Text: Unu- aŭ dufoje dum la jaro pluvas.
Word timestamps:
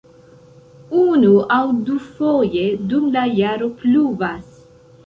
Unu- 1.01 1.43
aŭ 1.57 1.61
dufoje 1.91 2.65
dum 2.89 3.07
la 3.19 3.29
jaro 3.43 3.73
pluvas. 3.85 4.55